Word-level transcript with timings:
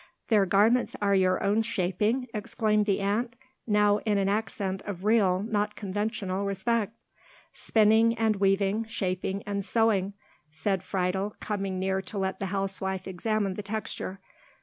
"Their 0.29 0.47
garments 0.47 0.95
are 0.99 1.13
your 1.13 1.43
own 1.43 1.61
shaping!" 1.61 2.27
exclaimed 2.33 2.87
the 2.87 3.01
aunt, 3.01 3.35
now 3.67 3.97
in 3.99 4.17
an 4.17 4.27
accent 4.29 4.81
of 4.81 5.05
real, 5.05 5.43
not 5.43 5.75
conventional 5.75 6.43
respect. 6.43 6.93
"Spinning 7.53 8.17
and 8.17 8.37
weaving, 8.37 8.85
shaping 8.85 9.43
and 9.45 9.63
sewing," 9.63 10.13
said 10.49 10.81
Friedel, 10.81 11.35
coming 11.39 11.77
near 11.77 12.01
to 12.01 12.17
let 12.17 12.39
the 12.39 12.47
housewife 12.47 13.07
examine 13.07 13.53
the 13.53 13.61
texture. 13.61 14.19